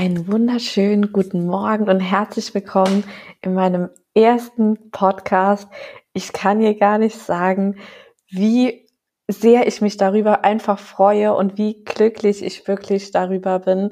[0.00, 3.02] Einen wunderschönen guten Morgen und herzlich willkommen
[3.42, 5.68] in meinem ersten Podcast.
[6.12, 7.80] Ich kann dir gar nicht sagen,
[8.28, 8.86] wie
[9.26, 13.90] sehr ich mich darüber einfach freue und wie glücklich ich wirklich darüber bin,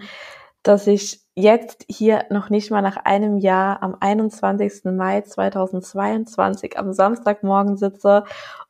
[0.62, 4.84] dass ich jetzt hier noch nicht mal nach einem Jahr am 21.
[4.84, 8.22] Mai 2022 am Samstagmorgen sitze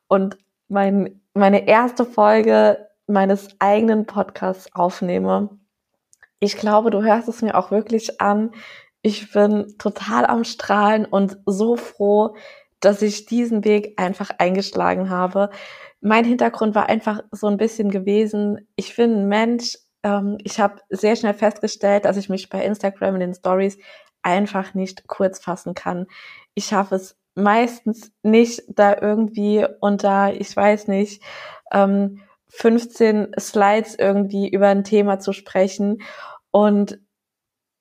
[0.07, 5.51] und mein, meine erste Folge meines eigenen Podcasts aufnehme
[6.39, 8.51] ich glaube, du hörst es mir auch wirklich an.
[9.01, 12.35] Ich bin total am Strahlen und so froh,
[12.79, 15.49] dass ich diesen Weg einfach eingeschlagen habe.
[16.01, 18.67] Mein Hintergrund war einfach so ein bisschen gewesen.
[18.75, 19.77] Ich bin ein Mensch.
[20.03, 23.77] Ähm, ich habe sehr schnell festgestellt, dass ich mich bei Instagram in den Stories
[24.21, 26.05] einfach nicht kurz fassen kann.
[26.53, 31.21] Ich schaffe es meistens nicht, da irgendwie unter, ich weiß nicht,
[31.71, 36.01] ähm, 15 Slides irgendwie über ein Thema zu sprechen.
[36.51, 36.99] Und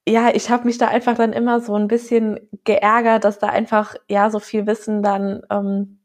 [0.09, 3.97] ja, ich habe mich da einfach dann immer so ein bisschen geärgert, dass da einfach
[4.09, 6.01] ja so viel Wissen dann ähm,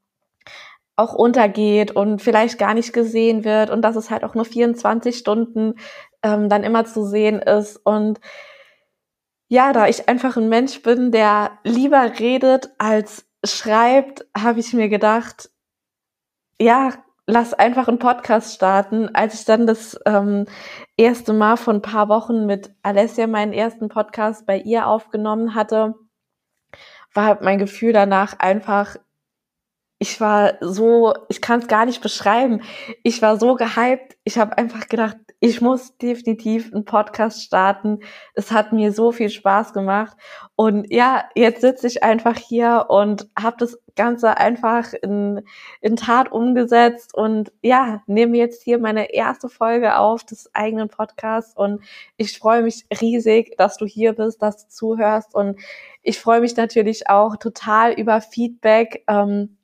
[0.96, 5.18] auch untergeht und vielleicht gar nicht gesehen wird und dass es halt auch nur 24
[5.18, 5.76] Stunden
[6.24, 7.78] ähm, dann immer zu sehen ist.
[7.78, 8.20] Und
[9.48, 14.90] ja, da ich einfach ein Mensch bin, der lieber redet als schreibt, habe ich mir
[14.90, 15.50] gedacht,
[16.60, 16.94] ja,
[17.28, 19.14] lass einfach einen Podcast starten.
[19.14, 20.46] Als ich dann das ähm,
[20.98, 25.96] erste Mal vor ein paar Wochen mit Alessia meinen ersten Podcast bei ihr aufgenommen hatte,
[27.14, 28.98] war mein Gefühl danach einfach,
[30.02, 32.64] ich war so, ich kann es gar nicht beschreiben.
[33.04, 34.18] Ich war so gehypt.
[34.24, 38.00] Ich habe einfach gedacht, ich muss definitiv einen Podcast starten.
[38.34, 40.18] Es hat mir so viel Spaß gemacht.
[40.56, 45.42] Und ja, jetzt sitze ich einfach hier und habe das Ganze einfach in,
[45.82, 51.56] in Tat umgesetzt und ja, nehme jetzt hier meine erste Folge auf des eigenen Podcasts
[51.56, 51.84] und
[52.18, 55.60] ich freue mich riesig, dass du hier bist, dass du zuhörst und
[56.02, 59.04] ich freue mich natürlich auch total über Feedback.
[59.08, 59.58] Ähm,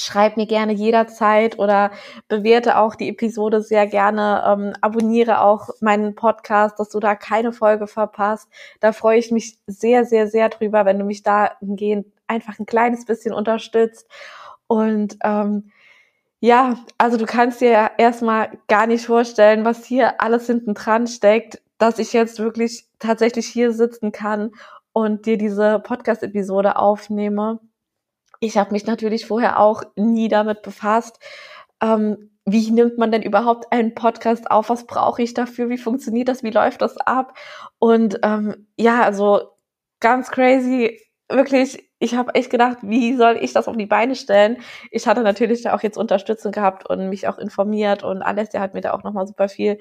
[0.00, 1.90] Schreib mir gerne jederzeit oder
[2.28, 4.42] bewerte auch die Episode sehr gerne.
[4.46, 8.48] Ähm, abonniere auch meinen Podcast, dass du da keine Folge verpasst.
[8.80, 13.04] Da freue ich mich sehr, sehr, sehr drüber, wenn du mich dahingehend einfach ein kleines
[13.04, 14.08] bisschen unterstützt.
[14.66, 15.70] Und ähm,
[16.40, 21.06] ja, also du kannst dir ja erstmal gar nicht vorstellen, was hier alles hinten dran
[21.06, 24.52] steckt, dass ich jetzt wirklich tatsächlich hier sitzen kann
[24.92, 27.60] und dir diese Podcast-Episode aufnehme
[28.40, 31.18] ich habe mich natürlich vorher auch nie damit befasst.
[31.82, 34.70] Ähm, wie nimmt man denn überhaupt einen Podcast auf?
[34.70, 35.68] Was brauche ich dafür?
[35.68, 36.42] Wie funktioniert das?
[36.42, 37.36] Wie läuft das ab?
[37.78, 39.50] Und ähm, ja, also
[40.00, 44.56] ganz crazy, wirklich ich habe echt gedacht, wie soll ich das auf die Beine stellen?
[44.90, 48.62] Ich hatte natürlich da auch jetzt Unterstützung gehabt und mich auch informiert und alles, der
[48.62, 49.78] hat mir da auch nochmal super viel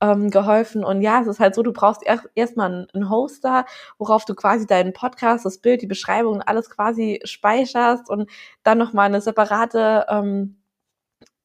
[0.00, 0.84] ähm, geholfen.
[0.84, 3.66] Und ja, es ist halt so, du brauchst erst erstmal einen Hoster,
[3.98, 8.30] worauf du quasi deinen Podcast, das Bild, die Beschreibung alles quasi speicherst und
[8.62, 10.56] dann nochmal eine separate ähm,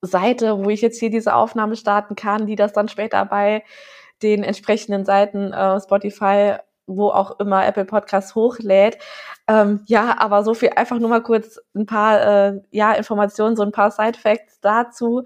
[0.02, 3.64] Seite, wo ich jetzt hier diese Aufnahme starten kann, die das dann später bei
[4.22, 6.58] den entsprechenden Seiten äh, Spotify
[6.88, 8.98] wo auch immer Apple Podcasts hochlädt.
[9.48, 13.64] Ähm, ja, aber so viel einfach nur mal kurz ein paar äh, ja, Informationen, so
[13.64, 15.24] ein paar Side Facts dazu.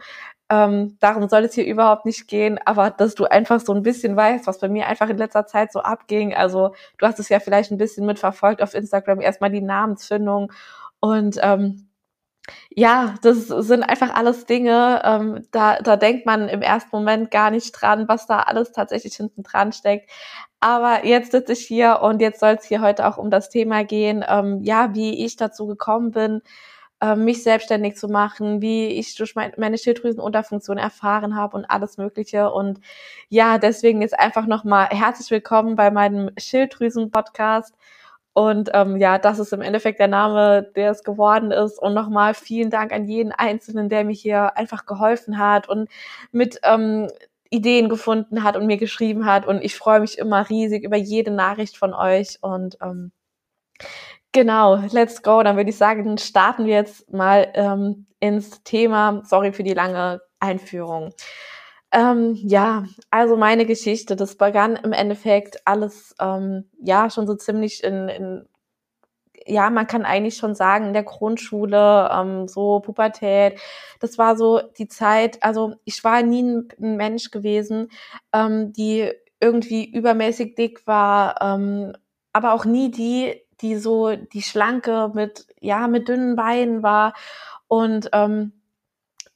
[0.49, 4.15] Ähm, darum soll es hier überhaupt nicht gehen, aber dass du einfach so ein bisschen
[4.15, 6.33] weißt, was bei mir einfach in letzter Zeit so abging.
[6.33, 10.51] Also du hast es ja vielleicht ein bisschen mitverfolgt auf Instagram, erstmal die Namensfindung
[10.99, 11.89] und ähm,
[12.75, 17.51] ja, das sind einfach alles Dinge, ähm, da, da denkt man im ersten Moment gar
[17.51, 20.09] nicht dran, was da alles tatsächlich hinten dran steckt.
[20.59, 23.83] Aber jetzt sitze ich hier und jetzt soll es hier heute auch um das Thema
[23.83, 26.41] gehen, ähm, ja, wie ich dazu gekommen bin,
[27.01, 31.97] ähm, mich selbstständig zu machen, wie ich durch mein, meine Schilddrüsenunterfunktion erfahren habe und alles
[31.97, 32.51] Mögliche.
[32.51, 32.79] Und
[33.29, 37.75] ja, deswegen jetzt einfach nochmal herzlich willkommen bei meinem Schilddrüsen-Podcast.
[38.33, 41.79] Und ähm, ja, das ist im Endeffekt der Name, der es geworden ist.
[41.81, 45.89] Und nochmal vielen Dank an jeden Einzelnen, der mir hier einfach geholfen hat und
[46.31, 47.07] mit ähm,
[47.49, 49.45] Ideen gefunden hat und mir geschrieben hat.
[49.47, 52.37] Und ich freue mich immer riesig über jede Nachricht von euch.
[52.41, 53.11] Und ähm,
[54.31, 55.43] genau, let's go.
[55.43, 59.21] Dann würde ich sagen, starten wir jetzt mal ähm, ins Thema.
[59.25, 61.13] Sorry für die lange Einführung.
[61.91, 67.83] Ähm, ja, also meine Geschichte, das begann im Endeffekt alles, ähm, ja, schon so ziemlich
[67.83, 68.49] in, in
[69.47, 73.59] ja, man kann eigentlich schon sagen, in der Grundschule, ähm, so Pubertät,
[73.99, 77.89] das war so die Zeit, also ich war nie ein, ein Mensch gewesen,
[78.33, 81.93] ähm, die irgendwie übermäßig dick war, ähm,
[82.33, 87.13] aber auch nie die, die so die schlanke mit, ja, mit dünnen Beinen war.
[87.67, 88.53] Und ähm,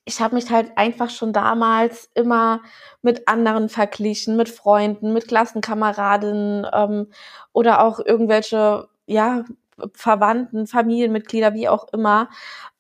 [0.05, 2.61] ich habe mich halt einfach schon damals immer
[3.01, 7.07] mit anderen verglichen, mit Freunden, mit Klassenkameradinnen ähm,
[7.53, 9.45] oder auch irgendwelche, ja,
[9.93, 12.29] Verwandten, Familienmitglieder, wie auch immer.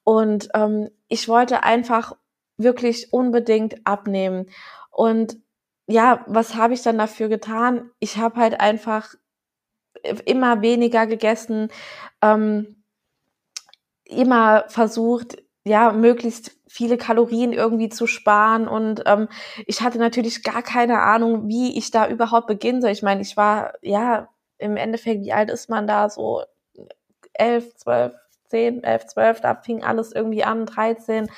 [0.03, 2.15] Und ähm, ich wollte einfach
[2.57, 4.47] wirklich unbedingt abnehmen.
[4.91, 5.37] Und
[5.87, 7.89] ja, was habe ich dann dafür getan?
[7.99, 9.15] Ich habe halt einfach
[10.25, 11.69] immer weniger gegessen,
[12.21, 12.83] ähm,
[14.05, 18.67] immer versucht, ja, möglichst viele Kalorien irgendwie zu sparen.
[18.67, 19.29] Und ähm,
[19.65, 22.91] ich hatte natürlich gar keine Ahnung, wie ich da überhaupt beginnen soll.
[22.91, 26.09] Ich meine, ich war, ja, im Endeffekt, wie alt ist man da?
[26.09, 26.43] So
[27.33, 28.13] elf, zwölf,
[28.47, 31.29] zehn, elf, zwölf, da fing alles irgendwie an, 13.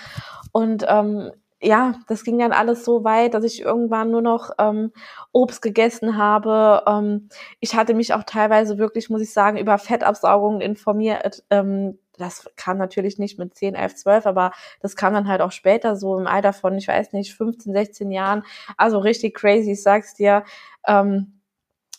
[0.51, 1.31] Und ähm,
[1.61, 4.91] ja, das ging dann alles so weit, dass ich irgendwann nur noch ähm,
[5.31, 6.83] Obst gegessen habe.
[6.87, 7.29] Ähm,
[7.59, 11.43] ich hatte mich auch teilweise wirklich, muss ich sagen, über Fettabsaugungen informiert.
[11.49, 15.51] Ähm, das kam natürlich nicht mit 10, 11, 12, aber das kam dann halt auch
[15.51, 18.43] später, so im Alter von, ich weiß nicht, 15, 16 Jahren.
[18.77, 20.43] Also richtig crazy, ich sag's dir.
[20.87, 21.31] Ähm,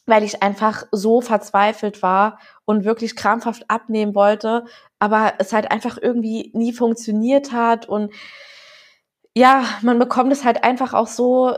[0.06, 4.64] weil ich einfach so verzweifelt war und wirklich krampfhaft abnehmen wollte,
[5.00, 8.12] aber es halt einfach irgendwie nie funktioniert hat und
[9.36, 11.54] ja, man bekommt es halt einfach auch so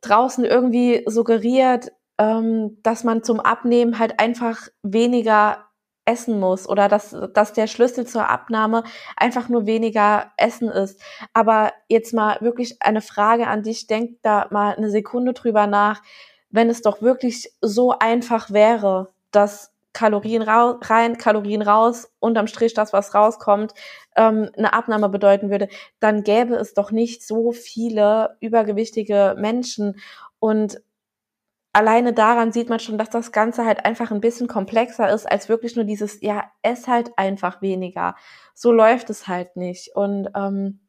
[0.00, 5.64] draußen irgendwie suggeriert, ähm, dass man zum Abnehmen halt einfach weniger
[6.04, 8.82] essen muss oder dass, dass der Schlüssel zur Abnahme
[9.16, 11.00] einfach nur weniger Essen ist.
[11.32, 16.02] Aber jetzt mal wirklich eine Frage an dich, denk da mal eine Sekunde drüber nach,
[16.50, 22.92] wenn es doch wirklich so einfach wäre, dass Kalorien rein, Kalorien raus, unterm Strich das,
[22.92, 23.74] was rauskommt,
[24.16, 25.68] ähm, eine Abnahme bedeuten würde,
[26.00, 30.00] dann gäbe es doch nicht so viele übergewichtige Menschen.
[30.38, 30.80] Und
[31.72, 35.48] alleine daran sieht man schon, dass das Ganze halt einfach ein bisschen komplexer ist, als
[35.48, 38.14] wirklich nur dieses, ja, ess halt einfach weniger.
[38.54, 39.94] So läuft es halt nicht.
[39.96, 40.81] Und ähm,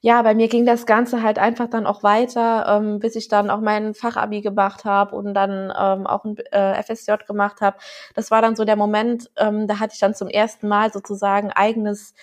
[0.00, 3.50] ja, bei mir ging das Ganze halt einfach dann auch weiter, ähm, bis ich dann
[3.50, 7.78] auch mein Fachabi gemacht habe und dann ähm, auch ein äh, FSJ gemacht habe.
[8.14, 11.50] Das war dann so der Moment, ähm, da hatte ich dann zum ersten Mal sozusagen
[11.50, 12.14] eigenes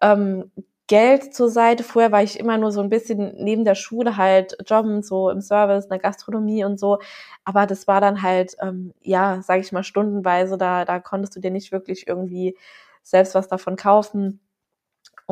[0.00, 0.50] ähm,
[0.88, 1.84] Geld zur Seite.
[1.84, 5.40] Vorher war ich immer nur so ein bisschen neben der Schule halt jobben, so im
[5.40, 6.98] Service, in der Gastronomie und so.
[7.44, 10.58] Aber das war dann halt, ähm, ja, sage ich mal, stundenweise.
[10.58, 12.56] Da, da konntest du dir nicht wirklich irgendwie
[13.02, 14.40] selbst was davon kaufen.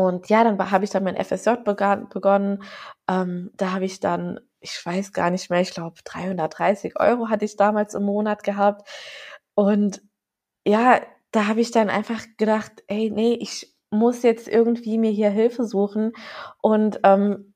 [0.01, 2.63] Und ja, dann habe ich dann mein FSJ begonnen.
[3.07, 7.45] Ähm, da habe ich dann, ich weiß gar nicht mehr, ich glaube 330 Euro hatte
[7.45, 8.89] ich damals im Monat gehabt.
[9.55, 10.01] Und
[10.67, 11.03] ja,
[11.33, 15.65] da habe ich dann einfach gedacht, ey, nee, ich muss jetzt irgendwie mir hier Hilfe
[15.67, 16.13] suchen.
[16.63, 17.53] Und ähm,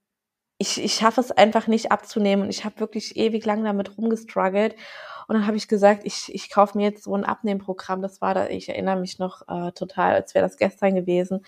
[0.58, 2.44] ich, ich schaffe es einfach nicht abzunehmen.
[2.44, 4.76] Und ich habe wirklich ewig lang damit rumgestruggelt.
[5.26, 8.02] Und dann habe ich gesagt, ich, ich kaufe mir jetzt so ein Abnehmprogramm.
[8.02, 11.44] Das war da, ich erinnere mich noch äh, total, als wäre das gestern gewesen.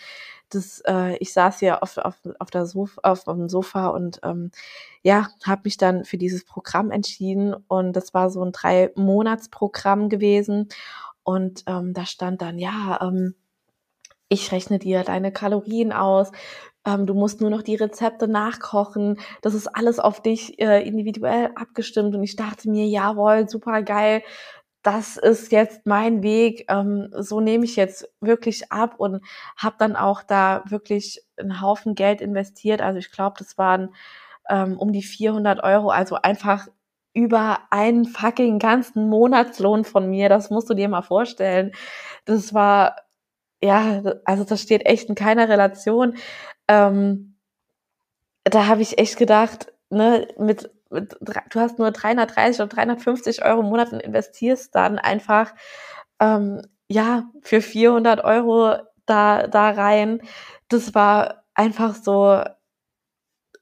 [0.49, 4.50] Das, äh, ich saß hier auf, auf, auf, der Sofa, auf dem Sofa und ähm,
[5.02, 7.55] ja, habe mich dann für dieses Programm entschieden.
[7.69, 10.69] Und das war so ein Drei-Monats-Programm gewesen.
[11.22, 13.34] Und ähm, da stand dann, ja, ähm,
[14.29, 16.32] ich rechne dir deine Kalorien aus,
[16.86, 22.14] du musst nur noch die Rezepte nachkochen, das ist alles auf dich äh, individuell abgestimmt.
[22.14, 24.22] Und ich dachte mir, jawohl, super geil,
[24.82, 29.20] das ist jetzt mein Weg, ähm, so nehme ich jetzt wirklich ab und
[29.56, 33.94] habe dann auch da wirklich einen Haufen Geld investiert, also ich glaube, das waren
[34.48, 36.68] ähm, um die 400 Euro, also einfach
[37.14, 41.72] über einen fucking ganzen Monatslohn von mir, das musst du dir mal vorstellen.
[42.26, 42.96] Das war
[43.63, 46.17] ja, also das steht echt in keiner Relation.
[46.69, 47.36] Ähm,
[48.44, 53.60] da habe ich echt gedacht, ne, mit, mit, du hast nur 330 oder 350 Euro
[53.60, 55.55] im Monat und investierst dann einfach,
[56.20, 60.20] ähm, ja, für 400 Euro da, da rein.
[60.69, 62.43] Das war einfach so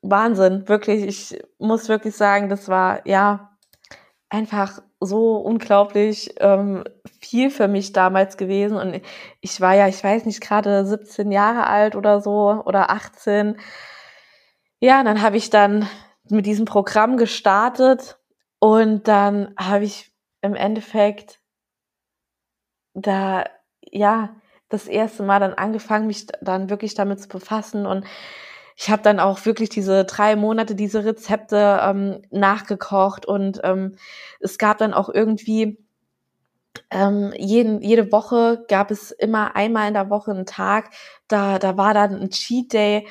[0.03, 1.05] Wahnsinn, wirklich.
[1.05, 3.57] Ich muss wirklich sagen, das war, ja,
[4.29, 6.85] einfach so unglaublich ähm,
[7.21, 8.77] viel für mich damals gewesen.
[8.77, 9.01] Und
[9.41, 13.57] ich war ja, ich weiß nicht, gerade 17 Jahre alt oder so oder 18.
[14.81, 15.89] Ja, dann habe ich dann
[16.29, 18.19] mit diesem Programm gestartet
[18.59, 21.41] und dann habe ich im Endeffekt
[22.95, 23.45] da,
[23.83, 24.37] ja,
[24.69, 28.05] das erste Mal dann angefangen, mich dann wirklich damit zu befassen und
[28.77, 33.97] ich habe dann auch wirklich diese drei Monate diese Rezepte ähm, nachgekocht und ähm,
[34.41, 35.79] es gab dann auch irgendwie
[36.91, 40.91] ähm, jeden, jede Woche gab es immer einmal in der Woche einen Tag,
[41.29, 43.07] da, da war dann ein Cheat Day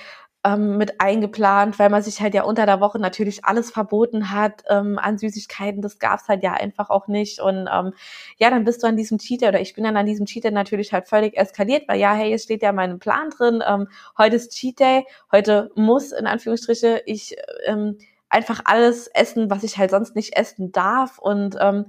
[0.46, 4.64] ähm, mit eingeplant, weil man sich halt ja unter der Woche natürlich alles verboten hat
[4.70, 5.82] ähm, an Süßigkeiten.
[5.82, 7.40] Das gab's halt ja einfach auch nicht.
[7.40, 7.94] Und ähm,
[8.38, 10.92] ja, dann bist du an diesem Cheater oder ich bin dann an diesem Cheater natürlich
[10.92, 13.64] halt völlig eskaliert, weil ja, hey, es steht ja mein Plan drin.
[13.66, 15.06] Ähm, heute ist Cheat Day.
[15.32, 17.36] Heute muss in Anführungsstriche ich
[17.66, 17.98] ähm,
[18.30, 21.20] einfach alles essen, was ich halt sonst nicht essen darf.
[21.20, 21.86] Und ähm,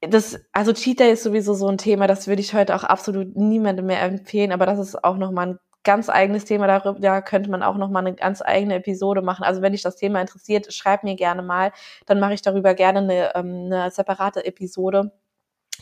[0.00, 3.36] das, also Cheat Day ist sowieso so ein Thema, das würde ich heute auch absolut
[3.36, 7.48] niemandem mehr empfehlen, aber das ist auch nochmal ein ganz eigenes Thema, darüber da könnte
[7.48, 9.44] man auch nochmal eine ganz eigene Episode machen.
[9.44, 11.72] Also wenn dich das Thema interessiert, schreib mir gerne mal,
[12.06, 15.12] dann mache ich darüber gerne eine, ähm, eine separate Episode.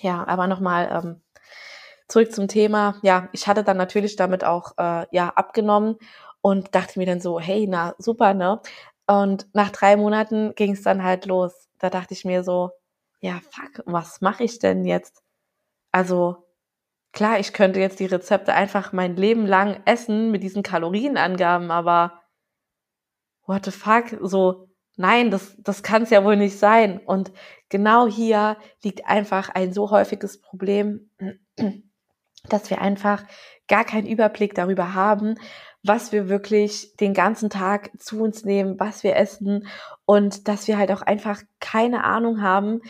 [0.03, 1.23] Ja, aber nochmal ähm,
[2.07, 2.97] zurück zum Thema.
[3.03, 5.97] Ja, ich hatte dann natürlich damit auch äh, ja abgenommen
[6.43, 8.61] und dachte mir dann so, hey, na super, ne?
[9.07, 11.69] Und nach drei Monaten ging es dann halt los.
[11.79, 12.71] Da dachte ich mir so,
[13.21, 15.23] ja, fuck, was mache ich denn jetzt?
[15.93, 16.44] Also,
[17.15, 22.21] klar, ich könnte jetzt die Rezepte einfach mein Leben lang essen mit diesen Kalorienangaben, aber
[23.47, 26.99] what the fuck, so, nein, das, das kann es ja wohl nicht sein.
[26.99, 27.33] Und
[27.69, 31.11] genau hier liegt einfach ein so häufiges Problem,
[32.49, 33.23] dass wir einfach
[33.69, 35.37] gar keinen Überblick darüber haben,
[35.83, 39.67] was wir wirklich den ganzen Tag zu uns nehmen, was wir essen
[40.07, 42.81] und dass wir halt auch einfach keine Ahnung haben,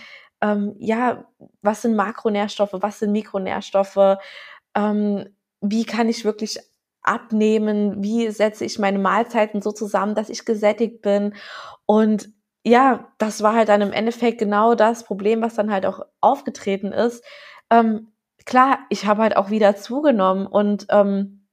[0.45, 1.25] ähm, ja,
[1.63, 4.19] was sind Makronährstoffe, was sind Mikronährstoffe,
[4.77, 6.61] ähm, wie kann ich wirklich
[7.03, 11.35] abnehmen, wie setze ich meine Mahlzeiten so zusammen, dass ich gesättigt bin.
[11.87, 12.29] Und
[12.63, 16.93] ja, das war halt dann im Endeffekt genau das Problem, was dann halt auch aufgetreten
[16.93, 17.25] ist.
[17.71, 18.13] Ähm,
[18.45, 21.47] klar, ich habe halt auch wieder zugenommen und ähm,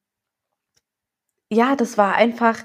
[1.50, 2.58] ja, das war einfach,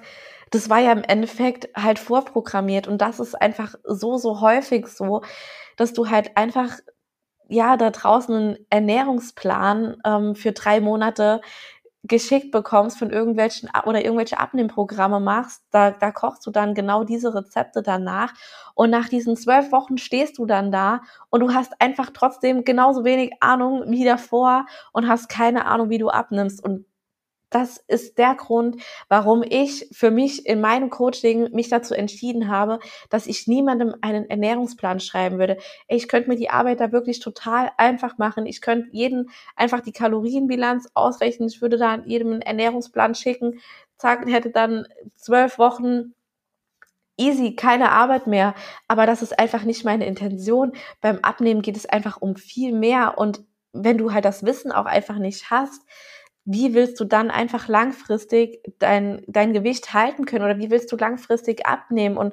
[0.51, 5.23] das war ja im Endeffekt halt vorprogrammiert und das ist einfach so, so häufig so,
[5.77, 6.79] dass du halt einfach
[7.49, 11.41] ja da draußen einen Ernährungsplan ähm, für drei Monate
[12.09, 17.35] geschickt bekommst von irgendwelchen oder irgendwelche Abnehmprogramme machst, da, da kochst du dann genau diese
[17.35, 18.33] Rezepte danach.
[18.75, 23.05] Und nach diesen zwölf Wochen stehst du dann da und du hast einfach trotzdem genauso
[23.05, 26.63] wenig Ahnung wie davor und hast keine Ahnung, wie du abnimmst.
[26.63, 26.87] Und
[27.51, 32.81] das ist der Grund, warum ich für mich in meinem Coaching mich dazu entschieden habe,
[33.09, 35.57] dass ich niemandem einen Ernährungsplan schreiben würde.
[35.87, 38.47] Ich könnte mir die Arbeit da wirklich total einfach machen.
[38.47, 41.49] Ich könnte jeden einfach die Kalorienbilanz ausrechnen.
[41.49, 43.61] Ich würde da jedem einen Ernährungsplan schicken.
[43.97, 46.15] Zack, hätte dann zwölf Wochen
[47.17, 48.55] easy, keine Arbeit mehr.
[48.89, 50.73] Aber das ist einfach nicht meine Intention.
[51.01, 53.19] Beim Abnehmen geht es einfach um viel mehr.
[53.19, 55.83] Und wenn du halt das Wissen auch einfach nicht hast,
[56.47, 60.97] wie willst du dann einfach langfristig dein, dein Gewicht halten können oder wie willst du
[60.97, 62.33] langfristig abnehmen und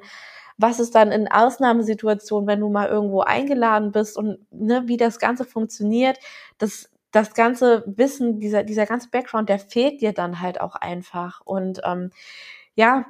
[0.56, 5.18] was ist dann in Ausnahmesituationen, wenn du mal irgendwo eingeladen bist und ne, wie das
[5.18, 6.18] Ganze funktioniert,
[6.58, 11.40] das, das ganze Wissen, dieser, dieser ganze Background, der fehlt dir dann halt auch einfach.
[11.44, 12.10] Und ähm,
[12.76, 13.04] ja,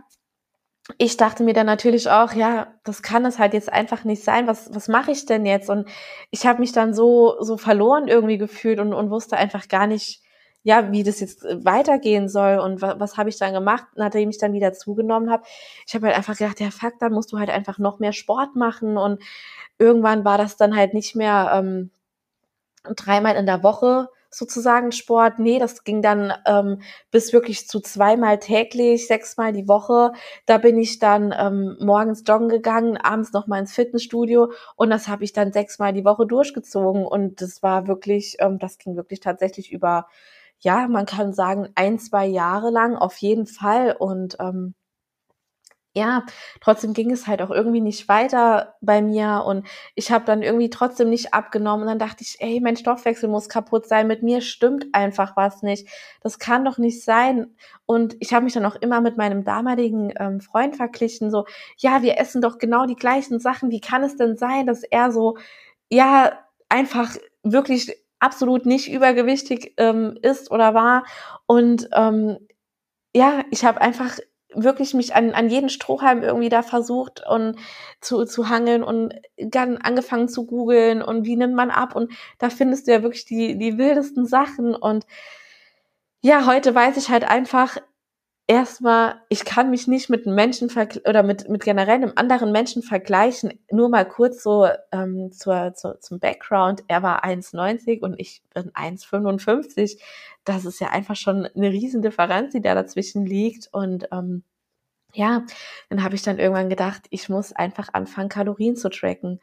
[0.97, 4.47] ich dachte mir dann natürlich auch, ja, das kann es halt jetzt einfach nicht sein.
[4.47, 5.69] Was, was mache ich denn jetzt?
[5.69, 5.87] Und
[6.31, 10.24] ich habe mich dann so, so verloren irgendwie gefühlt und, und wusste einfach gar nicht,
[10.65, 14.31] ja, wie das jetzt äh, weitergehen soll und was, was habe ich dann gemacht, nachdem
[14.31, 15.45] ich dann wieder zugenommen habe.
[15.87, 18.57] Ich habe halt einfach gedacht, ja, fuck, dann musst du halt einfach noch mehr Sport
[18.57, 19.23] machen und
[19.79, 21.91] irgendwann war das dann halt nicht mehr ähm,
[22.97, 25.39] dreimal in der Woche sozusagen Sport.
[25.39, 26.81] Nee, das ging dann ähm,
[27.11, 30.13] bis wirklich zu zweimal täglich, sechsmal die Woche.
[30.47, 35.25] Da bin ich dann ähm, morgens joggen gegangen, abends nochmal ins Fitnessstudio und das habe
[35.25, 37.07] ich dann sechsmal die Woche durchgezogen.
[37.07, 40.09] Und das war wirklich, ähm, das ging wirklich tatsächlich über
[40.61, 43.97] ja, man kann sagen, ein, zwei Jahre lang auf jeden Fall.
[43.99, 44.75] Und ähm,
[45.97, 46.25] ja,
[46.61, 50.69] trotzdem ging es halt auch irgendwie nicht weiter bei mir und ich habe dann irgendwie
[50.69, 54.41] trotzdem nicht abgenommen und dann dachte ich, ey, mein Stoffwechsel muss kaputt sein, mit mir
[54.41, 55.89] stimmt einfach was nicht.
[56.21, 57.55] Das kann doch nicht sein.
[57.87, 61.47] Und ich habe mich dann auch immer mit meinem damaligen ähm, Freund verglichen, so,
[61.79, 63.71] ja, wir essen doch genau die gleichen Sachen.
[63.71, 65.39] Wie kann es denn sein, dass er so,
[65.89, 66.33] ja,
[66.69, 71.05] einfach wirklich absolut nicht übergewichtig ähm, ist oder war.
[71.47, 72.39] Und ähm,
[73.15, 74.19] ja, ich habe einfach
[74.55, 77.57] wirklich mich an, an jeden Strohhalm irgendwie da versucht und
[78.01, 82.51] zu, zu hangeln und dann angefangen zu googeln und wie nimmt man ab und da
[82.51, 85.07] findest du ja wirklich die, die wildesten Sachen und
[86.21, 87.79] ja, heute weiß ich halt einfach,
[88.47, 90.71] erstmal, ich kann mich nicht mit einem Menschen
[91.09, 93.59] oder mit, mit generell einem anderen Menschen vergleichen.
[93.71, 96.85] Nur mal kurz so ähm, zur, zur, zum Background.
[96.89, 99.99] Er war 1,90 und ich bin 1,55.
[100.45, 103.69] Das ist ja einfach schon eine riesen Differenz, die da dazwischen liegt.
[103.73, 104.45] Und ähm,
[105.15, 105.45] ja,
[105.89, 109.41] dann habe ich dann irgendwann gedacht, ich muss einfach anfangen, Kalorien zu tracken.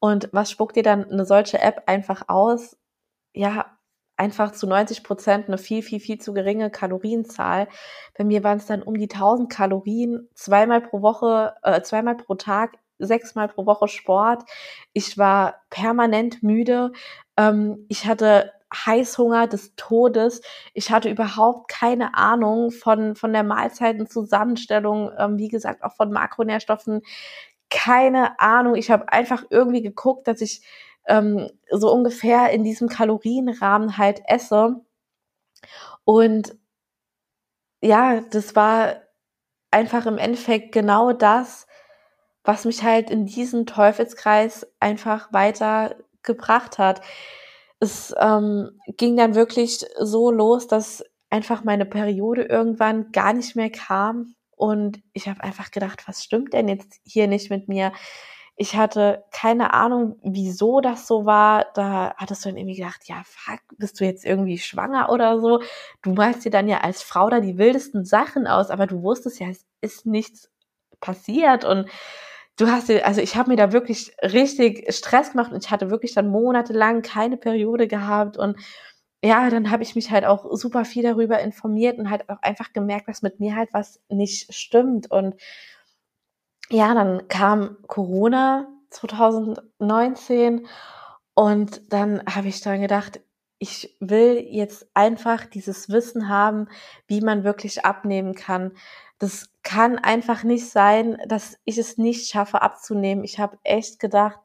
[0.00, 2.76] Und was spuckt dir dann eine solche App einfach aus?
[3.34, 3.78] Ja,
[4.20, 7.68] einfach zu 90 Prozent eine viel, viel, viel zu geringe Kalorienzahl.
[8.18, 12.34] Bei mir waren es dann um die 1000 Kalorien, zweimal pro Woche, äh, zweimal pro
[12.34, 14.42] Tag, sechsmal pro Woche Sport.
[14.92, 16.92] Ich war permanent müde.
[17.38, 20.42] Ähm, ich hatte Heißhunger des Todes.
[20.74, 27.00] Ich hatte überhaupt keine Ahnung von, von der Mahlzeitenzusammenstellung, ähm, wie gesagt, auch von Makronährstoffen.
[27.70, 28.74] Keine Ahnung.
[28.74, 30.60] Ich habe einfach irgendwie geguckt, dass ich
[31.06, 34.80] ähm, so ungefähr in diesem Kalorienrahmen halt esse.
[36.04, 36.56] Und
[37.82, 38.96] ja, das war
[39.70, 41.66] einfach im Endeffekt genau das,
[42.44, 47.00] was mich halt in diesen Teufelskreis einfach weiter gebracht hat.
[47.80, 53.70] Es ähm, ging dann wirklich so los, dass einfach meine Periode irgendwann gar nicht mehr
[53.70, 57.92] kam und ich habe einfach gedacht, was stimmt denn jetzt hier nicht mit mir?
[58.56, 61.66] Ich hatte keine Ahnung, wieso das so war.
[61.74, 65.62] Da hattest du dann irgendwie gedacht, ja, fuck, bist du jetzt irgendwie schwanger oder so?
[66.02, 69.40] Du malst dir dann ja als Frau da die wildesten Sachen aus, aber du wusstest
[69.40, 70.50] ja, es ist nichts
[71.00, 71.88] passiert und
[72.56, 75.90] du hast dir, also ich habe mir da wirklich richtig Stress gemacht und ich hatte
[75.90, 78.56] wirklich dann monatelang keine Periode gehabt und
[79.22, 82.72] ja, dann habe ich mich halt auch super viel darüber informiert und halt auch einfach
[82.72, 85.34] gemerkt, dass mit mir halt was nicht stimmt und
[86.70, 90.66] ja, dann kam Corona 2019
[91.34, 93.20] und dann habe ich dann gedacht,
[93.58, 96.68] ich will jetzt einfach dieses Wissen haben,
[97.06, 98.72] wie man wirklich abnehmen kann.
[99.18, 103.22] Das kann einfach nicht sein, dass ich es nicht schaffe abzunehmen.
[103.22, 104.38] Ich habe echt gedacht,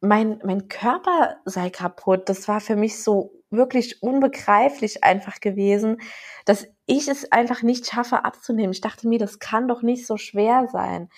[0.00, 2.28] mein, mein Körper sei kaputt.
[2.28, 5.98] Das war für mich so wirklich unbegreiflich einfach gewesen,
[6.44, 8.72] dass ich es einfach nicht schaffe abzunehmen.
[8.72, 11.08] Ich dachte mir, das kann doch nicht so schwer sein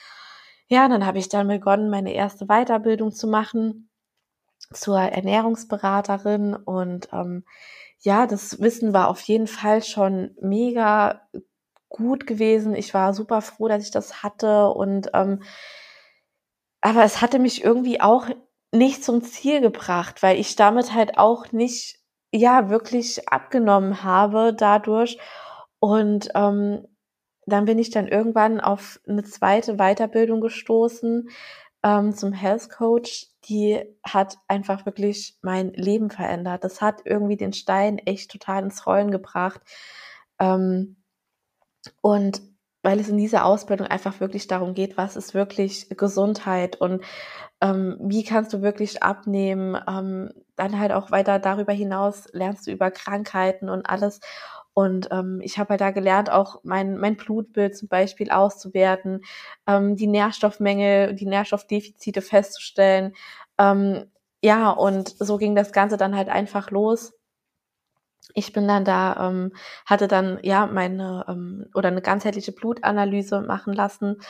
[0.69, 3.91] ja, dann habe ich dann begonnen, meine erste Weiterbildung zu machen
[4.73, 7.45] zur Ernährungsberaterin und ähm,
[8.01, 11.23] ja, das Wissen war auf jeden Fall schon mega
[11.89, 12.75] gut gewesen.
[12.75, 15.43] Ich war super froh, dass ich das hatte und ähm,
[16.81, 18.27] aber es hatte mich irgendwie auch
[18.73, 21.99] nicht zum Ziel gebracht, weil ich damit halt auch nicht
[22.31, 25.19] ja wirklich abgenommen habe dadurch
[25.80, 26.87] und ähm,
[27.47, 31.30] dann bin ich dann irgendwann auf eine zweite Weiterbildung gestoßen
[31.82, 33.28] ähm, zum Health Coach.
[33.44, 36.64] Die hat einfach wirklich mein Leben verändert.
[36.64, 39.60] Das hat irgendwie den Stein echt total ins Rollen gebracht.
[40.38, 40.97] Ähm,
[42.02, 42.43] und
[42.82, 47.02] weil es in dieser Ausbildung einfach wirklich darum geht, was ist wirklich Gesundheit und
[47.60, 49.76] ähm, wie kannst du wirklich abnehmen.
[49.88, 54.21] Ähm, dann halt auch weiter darüber hinaus lernst du über Krankheiten und alles.
[54.78, 59.23] Und ähm, ich habe halt da gelernt, auch mein, mein Blutbild zum Beispiel auszuwerten,
[59.67, 63.12] ähm, die Nährstoffmenge, die Nährstoffdefizite festzustellen.
[63.58, 64.04] Ähm,
[64.41, 67.12] ja, und so ging das Ganze dann halt einfach los.
[68.34, 69.52] Ich bin dann da, ähm,
[69.84, 74.21] hatte dann ja meine ähm, oder eine ganzheitliche Blutanalyse machen lassen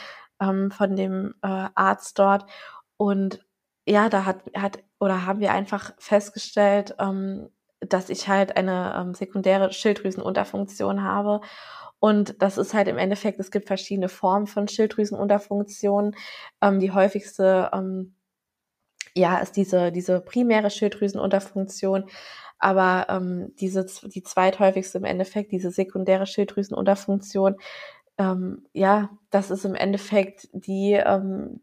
[0.40, 2.46] ähm, von dem äh, Arzt dort.
[2.96, 3.44] Und
[3.86, 9.14] ja, da hat, hat oder haben wir einfach festgestellt, ähm, dass ich halt eine ähm,
[9.14, 11.40] sekundäre Schilddrüsenunterfunktion habe.
[12.00, 16.14] Und das ist halt im Endeffekt, es gibt verschiedene Formen von Schilddrüsenunterfunktion.
[16.60, 18.14] Ähm, die häufigste, ähm,
[19.14, 22.04] ja, ist diese, diese primäre Schilddrüsenunterfunktion.
[22.58, 27.56] Aber ähm, diese, die zweithäufigste im Endeffekt, diese sekundäre Schilddrüsenunterfunktion,
[28.18, 31.60] ähm, ja, das ist im Endeffekt die, ähm,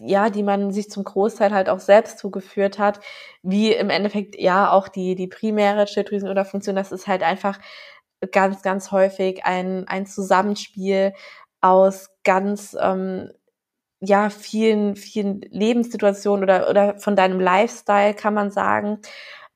[0.00, 3.00] ja, die man sich zum Großteil halt auch selbst zugeführt hat,
[3.42, 7.58] wie im Endeffekt ja auch die, die primäre Schilddrüsenunterfunktion, das ist halt einfach
[8.32, 11.14] ganz, ganz häufig ein, ein Zusammenspiel
[11.60, 13.30] aus ganz, ähm,
[14.00, 19.00] ja, vielen, vielen Lebenssituationen oder, oder von deinem Lifestyle, kann man sagen,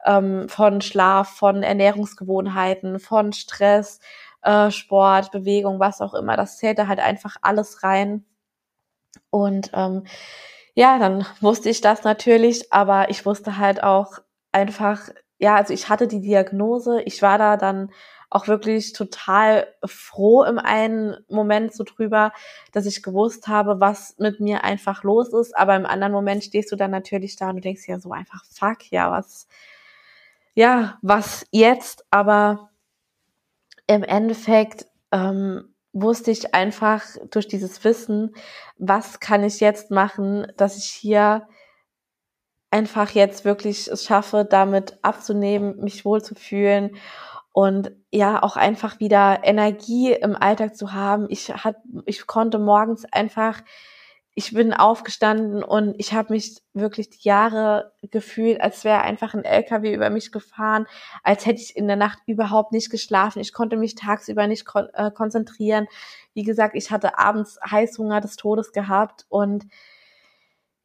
[0.06, 4.00] ähm, von Schlaf, von Ernährungsgewohnheiten, von Stress,
[4.42, 8.24] äh, Sport, Bewegung, was auch immer, das zählt da halt einfach alles rein
[9.30, 10.04] und ähm,
[10.74, 14.18] ja, dann wusste ich das natürlich, aber ich wusste halt auch
[14.52, 17.90] einfach, ja, also ich hatte die Diagnose, ich war da dann
[18.30, 22.32] auch wirklich total froh im einen Moment so drüber,
[22.72, 25.56] dass ich gewusst habe, was mit mir einfach los ist.
[25.56, 28.44] Aber im anderen Moment stehst du dann natürlich da und du denkst ja so einfach,
[28.44, 29.48] fuck, ja, was,
[30.54, 32.06] ja, was jetzt?
[32.10, 32.70] Aber
[33.88, 38.34] im Endeffekt ähm, wusste ich einfach durch dieses Wissen,
[38.78, 41.48] was kann ich jetzt machen, dass ich hier
[42.70, 46.96] einfach jetzt wirklich es schaffe, damit abzunehmen, mich wohlzufühlen
[47.52, 51.26] und ja, auch einfach wieder Energie im Alltag zu haben.
[51.30, 51.76] Ich hat,
[52.06, 53.60] ich konnte morgens einfach,
[54.40, 59.44] ich bin aufgestanden und ich habe mich wirklich die Jahre gefühlt, als wäre einfach ein
[59.44, 60.86] LKW über mich gefahren,
[61.22, 63.40] als hätte ich in der Nacht überhaupt nicht geschlafen.
[63.40, 65.88] Ich konnte mich tagsüber nicht kon äh, konzentrieren.
[66.32, 69.66] Wie gesagt, ich hatte abends Heißhunger des Todes gehabt und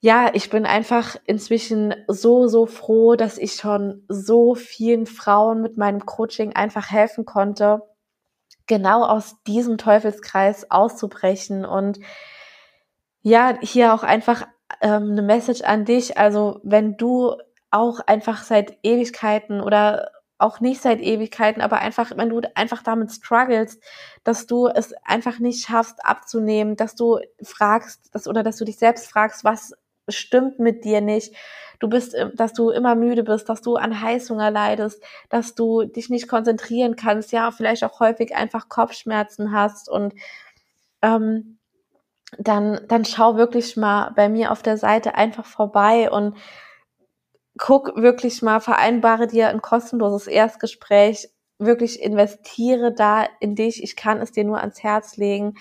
[0.01, 5.77] ja, ich bin einfach inzwischen so, so froh, dass ich schon so vielen Frauen mit
[5.77, 7.83] meinem Coaching einfach helfen konnte,
[8.67, 11.99] genau aus diesem Teufelskreis auszubrechen und
[13.25, 14.47] ja, hier auch einfach
[14.81, 16.15] ähm, eine Message an dich.
[16.15, 17.35] Also wenn du
[17.71, 23.11] auch einfach seit Ewigkeiten oder auch nicht seit Ewigkeiten, aber einfach, wenn du einfach damit
[23.11, 23.79] struggles,
[24.23, 28.77] dass du es einfach nicht schaffst abzunehmen, dass du fragst, dass, oder dass du dich
[28.77, 29.73] selbst fragst, was
[30.07, 31.33] stimmt mit dir nicht.
[31.79, 36.11] Du bist, dass du immer müde bist, dass du an Heißhunger leidest, dass du dich
[36.11, 40.13] nicht konzentrieren kannst, ja, vielleicht auch häufig einfach Kopfschmerzen hast und
[41.01, 41.54] ähm,
[42.37, 46.35] dann, dann schau wirklich mal bei mir auf der Seite einfach vorbei und
[47.57, 53.81] guck wirklich mal, vereinbare dir ein kostenloses Erstgespräch, wirklich investiere da in dich.
[53.81, 55.55] Ich kann es dir nur ans Herz legen.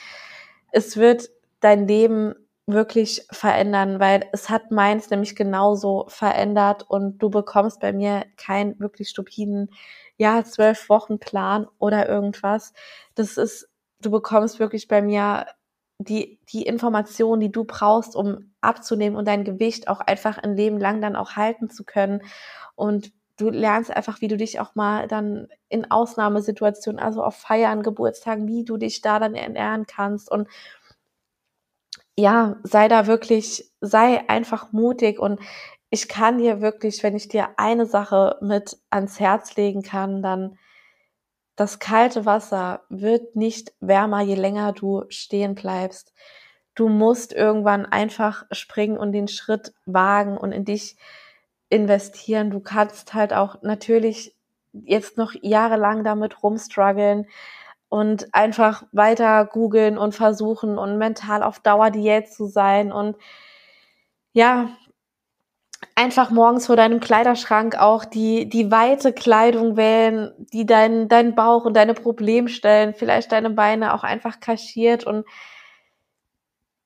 [0.73, 2.35] Es wird dein Leben
[2.67, 8.81] wirklich verändern, weil es hat meins nämlich genauso verändert und du bekommst bei mir keinen
[8.81, 9.71] wirklich stupiden,
[10.17, 12.73] ja, zwölf Wochen Plan oder irgendwas.
[13.15, 13.69] Das ist,
[14.01, 15.47] du bekommst wirklich bei mir
[15.99, 20.79] die, die Information, die du brauchst, um abzunehmen und dein Gewicht auch einfach ein Leben
[20.79, 22.23] lang dann auch halten zu können.
[22.75, 27.83] Und du lernst einfach, wie du dich auch mal dann in Ausnahmesituationen, also auf Feiern,
[27.83, 30.49] Geburtstagen, wie du dich da dann ernähren kannst und
[32.17, 35.41] ja, sei da wirklich, sei einfach mutig und
[35.91, 40.59] ich kann dir wirklich, wenn ich dir eine Sache mit ans Herz legen kann, dann
[41.57, 46.13] das kalte Wasser wird nicht wärmer, je länger du stehen bleibst.
[46.75, 50.97] Du musst irgendwann einfach springen und den Schritt wagen und in dich
[51.69, 52.51] investieren.
[52.51, 54.35] Du kannst halt auch natürlich
[54.73, 57.27] jetzt noch jahrelang damit rumstruggeln,
[57.95, 63.17] und einfach weiter googeln und versuchen und mental auf Dauer Diät zu sein und
[64.33, 64.71] ja,
[65.95, 71.65] einfach morgens vor deinem Kleiderschrank auch die, die weite Kleidung wählen, die deinen dein Bauch
[71.65, 75.25] und deine Problemstellen, vielleicht deine Beine auch einfach kaschiert und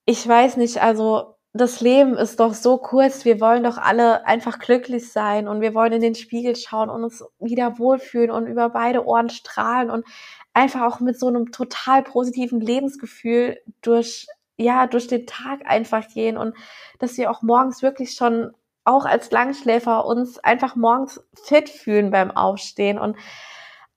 [0.06, 3.24] ich weiß nicht, also das Leben ist doch so kurz.
[3.24, 7.04] Wir wollen doch alle einfach glücklich sein und wir wollen in den Spiegel schauen und
[7.04, 10.06] uns wieder wohlfühlen und über beide Ohren strahlen und
[10.54, 16.36] einfach auch mit so einem total positiven Lebensgefühl durch, ja, durch den Tag einfach gehen
[16.36, 16.54] und
[16.98, 18.52] dass wir auch morgens wirklich schon
[18.88, 23.16] auch als Langschläfer uns einfach morgens fit fühlen beim Aufstehen und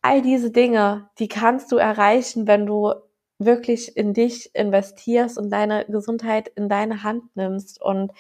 [0.01, 2.93] all diese Dinge, die kannst du erreichen, wenn du
[3.39, 8.11] wirklich in dich investierst und deine Gesundheit in deine Hand nimmst und